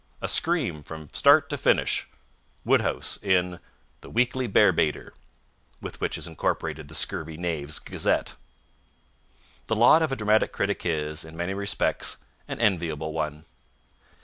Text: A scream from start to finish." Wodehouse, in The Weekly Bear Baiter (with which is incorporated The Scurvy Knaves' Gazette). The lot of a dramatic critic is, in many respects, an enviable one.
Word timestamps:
A 0.19 0.27
scream 0.27 0.81
from 0.81 1.11
start 1.13 1.47
to 1.51 1.57
finish." 1.57 2.07
Wodehouse, 2.65 3.21
in 3.21 3.59
The 4.01 4.09
Weekly 4.09 4.47
Bear 4.47 4.71
Baiter 4.71 5.13
(with 5.79 6.01
which 6.01 6.17
is 6.17 6.25
incorporated 6.25 6.87
The 6.87 6.95
Scurvy 6.95 7.37
Knaves' 7.37 7.77
Gazette). 7.77 8.33
The 9.67 9.75
lot 9.75 10.01
of 10.01 10.11
a 10.11 10.15
dramatic 10.15 10.51
critic 10.53 10.87
is, 10.87 11.23
in 11.23 11.37
many 11.37 11.53
respects, 11.53 12.23
an 12.47 12.59
enviable 12.59 13.13
one. 13.13 13.45